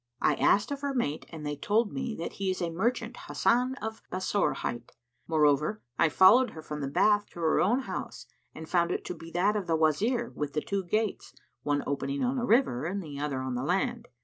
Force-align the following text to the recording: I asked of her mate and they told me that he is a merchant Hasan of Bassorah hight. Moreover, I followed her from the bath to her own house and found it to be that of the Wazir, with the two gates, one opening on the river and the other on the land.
I 0.19 0.33
asked 0.33 0.71
of 0.71 0.81
her 0.81 0.95
mate 0.95 1.27
and 1.29 1.45
they 1.45 1.55
told 1.55 1.93
me 1.93 2.15
that 2.15 2.33
he 2.41 2.49
is 2.49 2.59
a 2.59 2.71
merchant 2.71 3.15
Hasan 3.27 3.75
of 3.83 4.01
Bassorah 4.11 4.55
hight. 4.55 4.93
Moreover, 5.27 5.83
I 5.99 6.09
followed 6.09 6.49
her 6.57 6.63
from 6.63 6.81
the 6.81 6.87
bath 6.87 7.27
to 7.33 7.39
her 7.41 7.59
own 7.61 7.81
house 7.81 8.25
and 8.55 8.67
found 8.67 8.89
it 8.89 9.05
to 9.05 9.13
be 9.13 9.29
that 9.29 9.55
of 9.55 9.67
the 9.67 9.75
Wazir, 9.75 10.31
with 10.33 10.53
the 10.53 10.61
two 10.61 10.83
gates, 10.83 11.35
one 11.61 11.83
opening 11.85 12.23
on 12.23 12.35
the 12.35 12.45
river 12.45 12.85
and 12.87 12.99
the 13.03 13.19
other 13.19 13.41
on 13.41 13.53
the 13.53 13.61
land. 13.63 14.07